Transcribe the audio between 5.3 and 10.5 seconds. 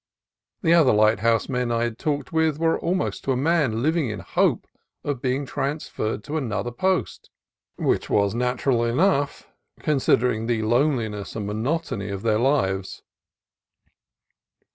transferred to other posts, which is natural enough, considering